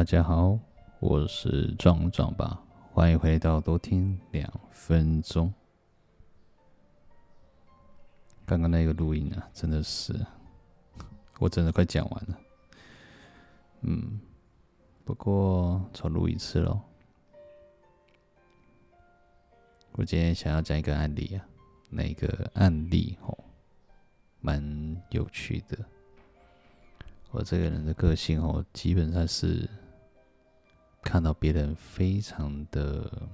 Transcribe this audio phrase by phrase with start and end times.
[0.00, 0.58] 大家好，
[0.98, 2.58] 我是壮壮吧，
[2.90, 5.52] 欢迎回到多听两分钟。
[8.46, 10.18] 刚刚那个录音啊，真的是，
[11.38, 12.38] 我真的快讲完了。
[13.82, 14.18] 嗯，
[15.04, 16.80] 不过重录一次喽。
[19.92, 21.44] 我今天想要讲一个案例啊，
[21.90, 23.36] 那个案例哦，
[24.40, 25.78] 蛮有趣的。
[27.32, 29.68] 我这个人的个性哦，基本上是
[31.02, 33.28] 看到别人非常的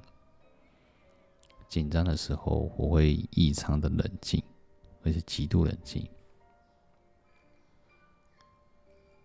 [1.69, 4.43] 紧张的时候，我会异常的冷静，
[5.03, 6.09] 而且极度冷静。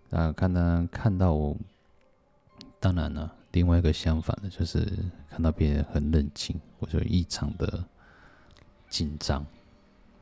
[0.09, 1.55] 那看到看到我，
[2.79, 4.85] 当然了，另外一个相反的，就是
[5.29, 7.85] 看到别人很冷静，我就异常的
[8.89, 9.45] 紧张。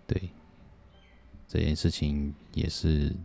[0.05, 0.29] 对，
[1.47, 3.15] 这件事情也是。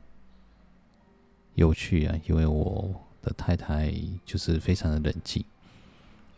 [1.56, 2.92] 有趣啊，因为我
[3.24, 3.92] 的太太
[4.24, 5.44] 就是非常的冷静，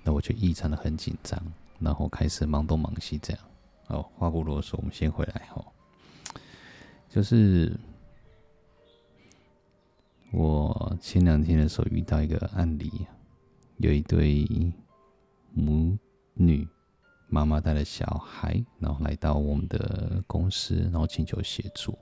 [0.02, 1.38] 那我就异常的很紧张，
[1.78, 3.42] 然后开始忙东忙西这样。
[3.88, 5.64] 哦，话不啰嗦，我们先回来哦。
[7.08, 7.78] 就是
[10.32, 12.90] 我前两天的时候遇到一个案例，
[13.78, 14.46] 有一对
[15.52, 15.96] 母
[16.34, 16.66] 女，
[17.28, 21.96] 妈妈带了小孩，然后来到我们的公司，然后请求协助。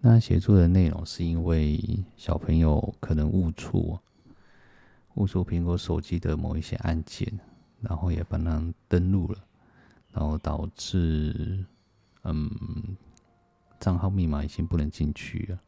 [0.00, 3.98] 那协助的内容是因为小朋友可能误触
[5.14, 7.40] 误触苹果手机的某一些按键，
[7.80, 9.44] 然后也帮他登录了，
[10.12, 11.66] 然后导致
[12.22, 12.48] 嗯
[13.80, 15.58] 账号密码已经不能进去了，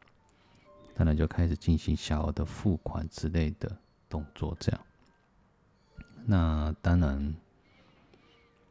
[0.95, 4.81] 当然就开始进行小额的付款之类的动作，这样。
[6.25, 7.35] 那当然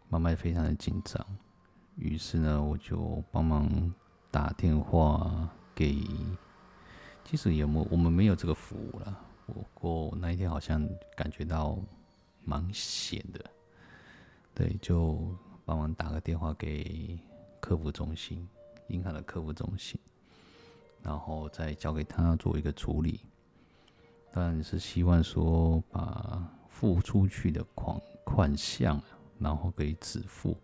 [0.08, 1.22] 妈妈也非常的紧张，
[1.96, 3.92] 于是呢我就帮忙。
[4.30, 6.06] 打电话给，
[7.24, 9.18] 其实也没我们没有这个服务了。
[9.46, 11.76] 不过那一天好像感觉到
[12.44, 13.44] 蛮闲的，
[14.54, 15.18] 对，就
[15.64, 17.18] 帮忙打个电话给
[17.58, 18.48] 客服中心，
[18.88, 19.98] 银行的客服中心，
[21.02, 23.20] 然后再交给他做一个处理。
[24.32, 29.02] 当然是希望说把付出去的款款项，
[29.40, 30.56] 然后给止付。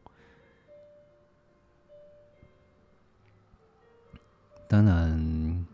[4.68, 5.66] 当然，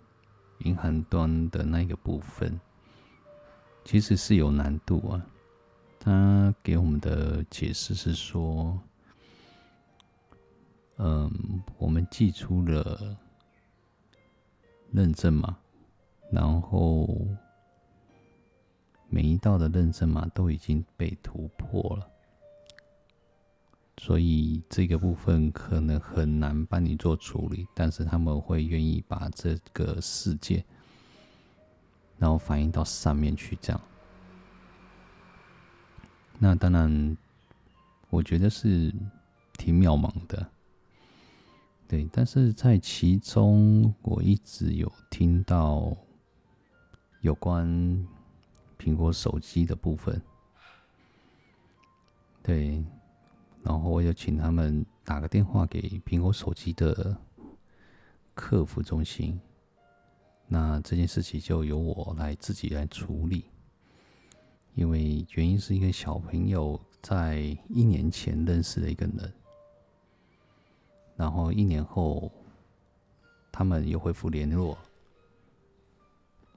[0.59, 2.61] 银行端的那个部分
[3.85, 5.27] 其实是有难度啊。
[5.99, 8.79] 他给我们的解释是说，
[10.97, 11.31] 嗯，
[11.79, 13.17] 我们寄出了
[14.91, 15.57] 认证码，
[16.31, 17.09] 然后
[19.09, 22.12] 每一道的认证码都已经被突破了。
[24.03, 30.65] 所以这个部分可能很难帮你做处理，但是他们会愿意把这个事件，
[32.19, 33.81] 然后反映到上面去，这样。
[36.37, 37.17] 那当然，
[38.11, 38.93] 我觉得是
[39.53, 40.51] 挺渺茫的，
[41.87, 42.09] 对。
[42.13, 45.97] 但是在其中，我一直有听到
[47.21, 47.65] 有关
[48.77, 50.21] 苹果手机的部分，
[52.43, 52.85] 对。
[53.63, 57.17] 然后我就请他们打个电话给苹果手机的
[58.35, 59.41] 客服中心，
[60.47, 63.45] 那这件事情就由我来自己来处理，
[64.75, 69.33] 因为原因是一个小朋友在一年前认识了一个人，
[71.17, 72.33] 然后一年后
[73.53, 74.77] 他们又恢复联络，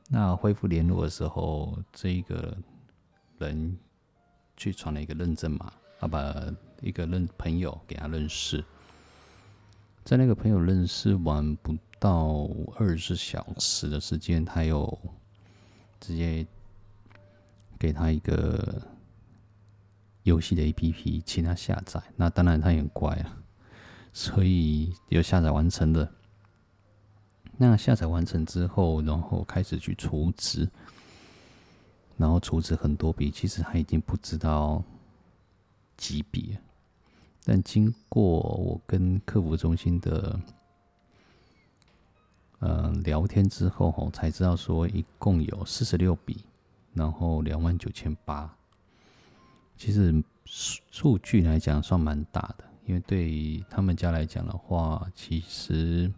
[0.07, 2.57] 那恢复联络的时候，这个
[3.37, 3.77] 人
[4.57, 6.35] 去传了一个认证码，他把。
[6.81, 8.63] 一个认朋友给他认识，
[10.03, 15.00] 在那个朋友认识完不到二十小时的时间，他又
[16.00, 16.45] 直接
[17.79, 18.79] 给他一个
[20.23, 22.00] 游戏的 APP，请他下载。
[22.17, 23.38] 那当然他也很乖啊，
[24.13, 26.07] 所以有下载完成的。
[27.57, 30.69] 那下载完成之后，然后开始去储值，
[32.17, 34.84] 然后储值很多笔，其实他已经不知道
[35.97, 36.57] 几笔。
[37.43, 40.39] 但经过我跟客服中心的
[42.59, 46.43] 呃聊天之后，吼才知道说一共有四十六笔，
[46.93, 48.51] 然后两万九千八。
[49.77, 56.11] 其实数数据来讲算蛮大的，因为对于他们家来讲的话，其实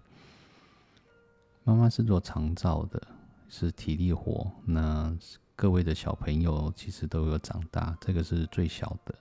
[1.65, 3.01] 妈妈是做长照的，
[3.49, 4.49] 是体力活。
[4.63, 5.13] 那
[5.57, 9.13] 各位的小朋友其实都有长大，这个是最小的。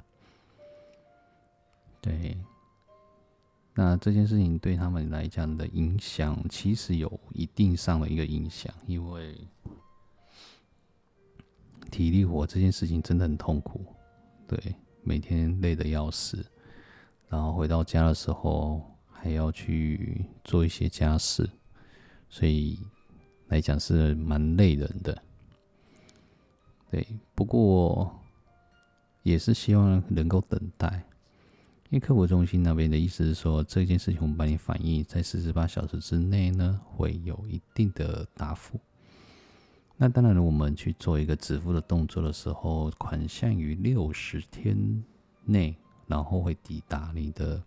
[2.07, 2.39] 对，
[3.75, 9.37] 那这件事情对他们来讲的影响，其实有一定上的一个影响，因为
[11.91, 13.85] 体力活这件事情真的很痛苦，
[14.47, 16.47] 对，每天累得要死，
[17.29, 21.51] 然后回到家的时候还要去做一些家事，
[22.29, 22.79] 所以
[23.49, 25.21] 来讲是蛮累人的。
[26.89, 27.05] 对，
[27.35, 28.17] 不过
[29.25, 31.03] 也是希望能够等待。
[31.91, 38.81] 因为客服中心那边的意思是说，这件事情我们帮你反映，在四十八小时之内呢，会有一定的答复。
[39.97, 44.77] 那当然了，我们去做一个支付的动作的时候，款项于六十天
[45.45, 45.77] 内，
[46.09, 47.63] 然后会抵达你的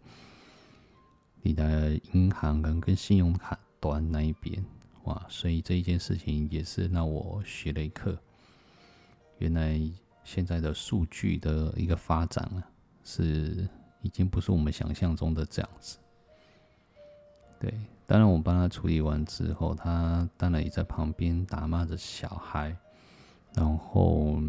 [1.42, 4.64] 你的银行跟跟信用卡端那一边。
[5.06, 8.18] 哇，所以这一件事情也是让我学了一课。
[9.38, 9.82] 原来
[10.26, 12.60] 现在的数据的一个发展啊，
[13.06, 13.66] 是。
[14.02, 15.98] 已经不是我们想象中的这样子。
[17.60, 17.74] 对，
[18.08, 22.74] 当然我帮他处理完之后，他当然也在旁边打骂着小孩，
[23.54, 24.42] 然后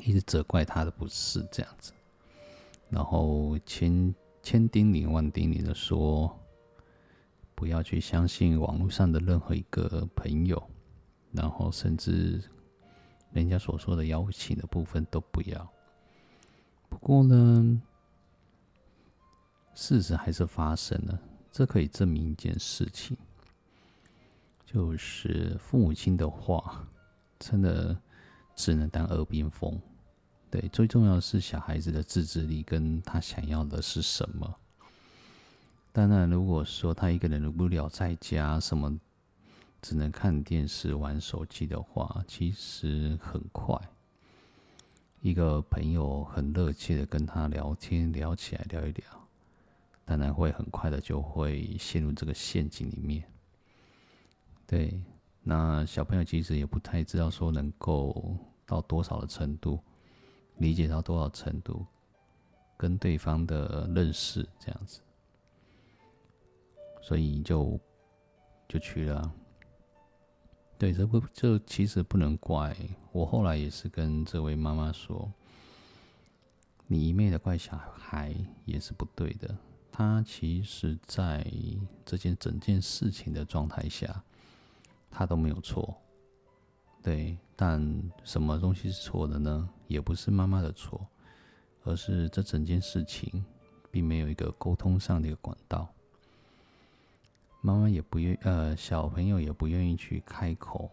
[0.00, 1.92] 一直责怪他的不是这样子，
[2.90, 4.12] 然后千
[4.42, 6.36] 千叮咛万叮咛的说，
[7.54, 10.60] 不要去相信网络上的任何一个朋友，
[11.30, 12.42] 然后甚至
[13.30, 15.70] 人家所说的邀请的部分都不要。
[16.88, 17.80] 不过呢。
[19.80, 21.16] 事实还是发生了，
[21.52, 23.16] 这可以证明一件事情，
[24.66, 26.84] 就是父母亲的话
[27.38, 27.96] 真的
[28.56, 29.80] 只能当耳边风。
[30.50, 34.52] 对，最重要的是小孩子的自制力跟他想要的是什么。
[35.92, 38.98] 当然，如果说他一个人无聊在家，什么
[39.80, 43.80] 只能看电视、玩手机的话，其实很快，
[45.20, 49.27] 一个朋友很热切的跟他聊天，聊起来聊一聊。
[50.08, 53.22] 当然会很快的就会陷入这个陷阱里面。
[54.66, 54.98] 对，
[55.42, 58.34] 那小朋友其实也不太知道说能够
[58.64, 59.78] 到多少的程度，
[60.56, 61.84] 理解到多少程度，
[62.74, 65.02] 跟对方的认识这样子，
[67.02, 67.78] 所以就
[68.66, 69.30] 就去了。
[70.78, 72.74] 对，这不这其实不能怪
[73.12, 75.30] 我，后来也是跟这位妈妈说，
[76.86, 78.34] 你一昧的怪小孩
[78.64, 79.54] 也是不对的。
[79.98, 81.44] 他其实，在
[82.06, 84.22] 这件整件事情的状态下，
[85.10, 85.92] 他都没有错，
[87.02, 87.36] 对。
[87.56, 87.82] 但
[88.22, 89.68] 什么东西是错的呢？
[89.88, 91.04] 也不是妈妈的错，
[91.82, 93.44] 而是这整件事情
[93.90, 95.92] 并没有一个沟通上的一个管道。
[97.60, 100.88] 妈妈也不愿，呃，小朋友也不愿意去开口，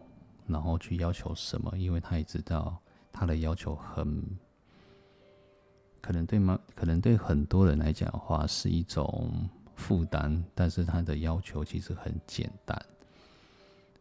[0.48, 2.76] 然后去要求什么，因为他也知道
[3.12, 4.36] 他的要求很。
[6.06, 6.56] 可能对吗？
[6.76, 9.28] 可能对很多人来讲的话是一种
[9.74, 12.80] 负担，但是他的要求其实很简单，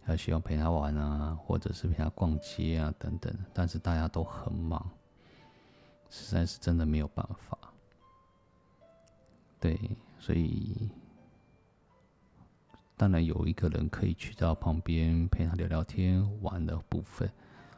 [0.06, 3.36] 他需要陪他玩啊，或者是陪他逛街啊等等。
[3.56, 4.88] 但是大家都很忙，
[6.12, 7.58] 实在是真的没有办法。
[9.60, 9.80] 对，
[10.20, 10.88] 所以
[12.96, 17.28] 当然有一个人可以去到旁边陪他聊聊天、玩的部分，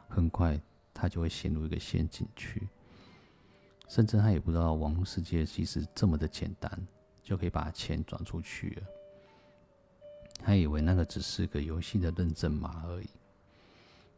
[0.06, 0.60] 很快
[0.92, 2.68] 他就会陷入一个陷阱去。
[3.88, 6.70] 甚至他也不知道网络世界其实这么的简单，
[7.22, 8.82] 就可以把钱转出去了。
[10.40, 13.08] 他以为那个只是个游戏的认证码而已，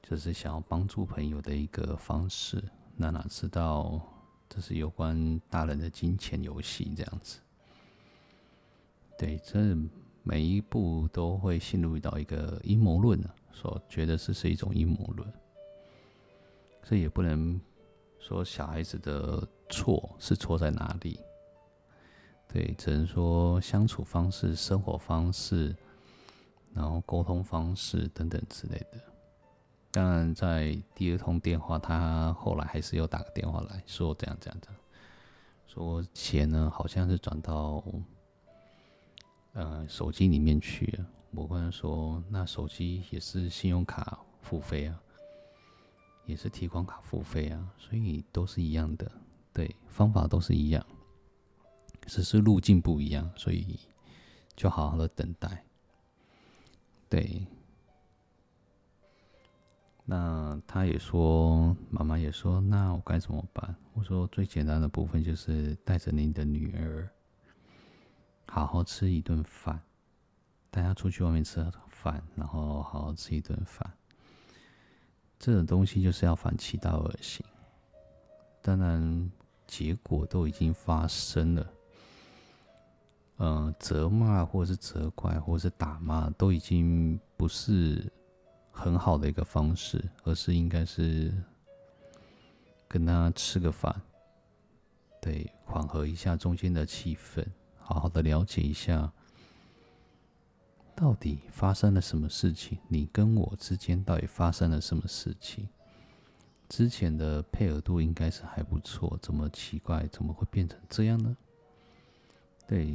[0.03, 2.63] 就是想要帮助朋友的一个方式。
[2.97, 4.01] 那哪知道
[4.49, 7.39] 这是有关大人的金钱游戏这样子？
[9.17, 9.77] 对，这
[10.25, 15.33] 每一步都会陷入到一个阴谋论啊，所觉得这是一种阴谋论，
[16.83, 17.61] 这也不能。
[18.21, 21.19] 说小孩子的错是错在哪里？
[22.47, 25.75] 对，只能说相处方式、生活方式，
[26.73, 29.01] 然后沟通方式等等之类的。
[29.91, 34.81] 当然，在第二通电话，他后来还是又打个电话来说这样这样这样，
[35.67, 37.83] 说钱呢好像是转到
[39.55, 41.07] 呃手机里面去了。
[41.33, 45.01] 我跟他说，那手机也是信用卡付费啊。
[46.31, 49.11] 也是提款卡付费啊，所以都是一样的，
[49.53, 50.85] 对，方法都是一样，
[52.07, 53.79] 只是路径不一样，所以
[54.55, 55.65] 就好好的等待。
[57.09, 57.45] 对，
[60.05, 63.75] 那他也说，妈妈也说，那我该怎么办？
[63.95, 67.11] 我说最简单的部分就是带着您的女儿，
[68.47, 69.83] 好好吃一顿饭，
[70.71, 73.93] 带她出去外面吃饭，然后好好吃一顿饭。
[75.41, 77.43] 这种东西就是要反其道而行，
[78.61, 79.33] 当然
[79.67, 81.67] 结果都已经发生了。
[83.39, 88.13] 呃，责骂或者是责怪或者是打骂都已经不是
[88.71, 91.33] 很好的一个方式，而是应该是
[92.87, 93.99] 跟他吃个饭，
[95.23, 97.43] 对，缓和一下中间的气氛，
[97.79, 99.11] 好好的了解一下，
[101.01, 102.77] 到底发生了什么事情？
[102.87, 105.67] 你跟我之间到底发生了什么事情？
[106.69, 110.07] 之前的配合度应该是还不错，怎么奇怪？
[110.09, 111.35] 怎么会变成这样呢？
[112.69, 112.87] 对，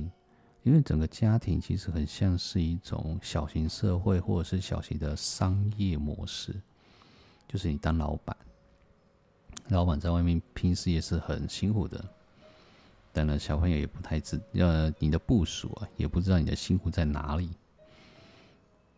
[0.62, 6.54] 因为整个家庭其实很像是一种小型社会，或者是小型的商业模式，
[7.48, 8.38] 就是你当老板。
[9.70, 12.06] 老板在外面平时也是很辛苦的，
[13.12, 17.50] 当然，小朋友也不太知，呃，你的部署啊，也不知道你的辛苦在哪里，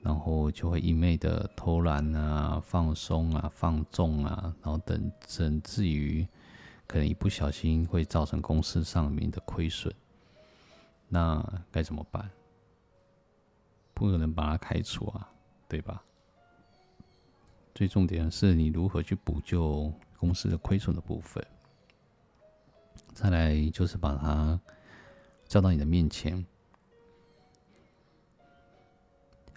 [0.08, 6.26] 然后就会一昧的偷懒啊、放松啊、放纵啊，然后等甚至于
[6.88, 9.94] 可能一不小心会造成公司上面的亏损，
[11.10, 12.30] 那该怎么办？
[13.94, 15.30] 不可能把他开除啊，
[15.68, 16.02] 对吧？
[17.76, 19.92] 最重点是你如何去补救。
[20.20, 21.46] 公司的亏损的部分，
[23.14, 24.60] 再来就是把他
[25.46, 26.44] 叫到你的面前，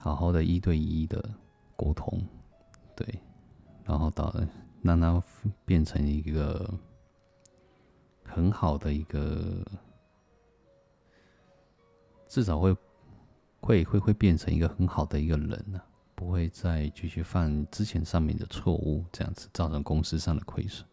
[0.00, 1.23] 好好的一对一的
[1.76, 2.21] 沟通，
[2.97, 3.07] 对，
[3.85, 4.35] 然后到
[4.83, 5.23] 让他
[5.66, 6.73] 变成一个
[8.25, 9.62] 很好的一个，
[12.26, 12.75] 至少会
[13.61, 15.78] 会会会变成一个很好的一个人呢、
[16.14, 20.87] 不会再继续犯之前上面的错误，这样子造成公司上的亏损。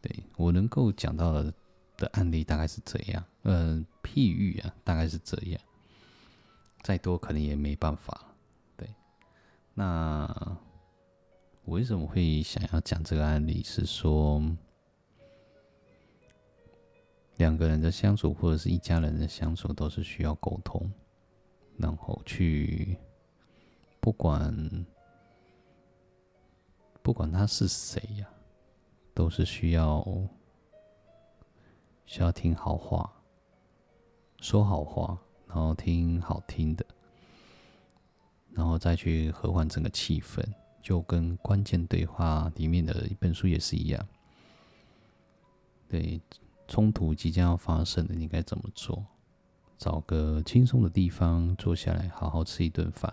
[0.00, 1.52] 对，我能够讲到的
[1.98, 5.60] 的案例大概是这样，呃，譬喻啊，大概是这样。
[6.82, 8.34] 再多可能也没办法。
[8.76, 8.88] 对，
[9.74, 10.26] 那
[11.64, 13.62] 我为什么会想要讲这个案例？
[13.62, 14.42] 是说
[17.36, 20.90] 两个人的相处，或者是一家人的相处，都是需要沟通，
[21.76, 22.98] 然后去。
[24.04, 24.84] 不管
[27.04, 28.28] 不管他是谁呀，
[29.14, 30.04] 都是需要
[32.04, 33.12] 需要听好话，
[34.40, 35.16] 说好话，
[35.54, 36.86] 然后听好听的，
[38.52, 40.42] 然后再去和缓整个气氛，
[40.80, 44.08] 就跟关键对话里面的一本书也是一样。
[45.90, 46.18] 对，
[46.66, 49.04] 冲突即将要发生的，你该怎么做？
[49.76, 53.12] 找个轻松的地方坐下来，好好吃一顿饭。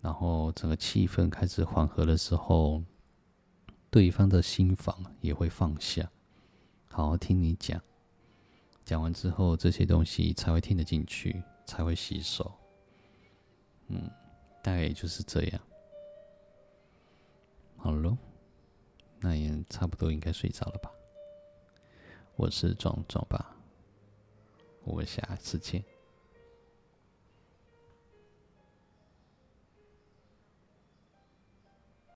[0.00, 2.82] 然后整个气氛开始缓和的时候，
[3.92, 6.10] 对方的心防也会放下，
[6.88, 7.80] 好好听你讲。
[8.90, 12.52] 讲完之后，这些东西才会听得进去，才会洗手。
[13.86, 14.10] 嗯，
[14.64, 15.60] 大概也就是这样。
[17.76, 18.18] 好喽，
[19.20, 20.90] 那也差不多应该睡着了吧？
[22.34, 23.54] 我是壮壮爸，
[24.82, 25.84] 我们下次见。